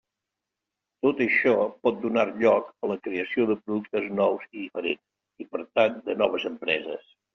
[1.05, 1.51] Tot això
[1.87, 5.05] pot donar lloc a la creació de productes nous i diferents,
[5.45, 7.07] i per tant de noves empreses.